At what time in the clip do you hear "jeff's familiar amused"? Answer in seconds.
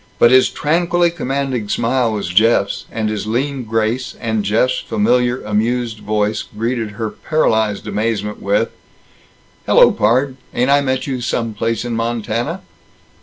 4.43-5.99